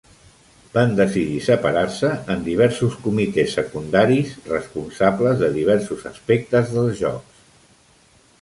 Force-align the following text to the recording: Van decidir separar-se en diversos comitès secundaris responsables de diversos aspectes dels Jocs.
Van 0.75 0.93
decidir 0.99 1.35
separar-se 1.47 2.09
en 2.35 2.41
diversos 2.47 2.97
comitès 3.05 3.53
secundaris 3.59 4.33
responsables 4.55 5.45
de 5.45 5.51
diversos 5.59 6.09
aspectes 6.15 6.75
dels 6.79 7.01
Jocs. 7.05 7.47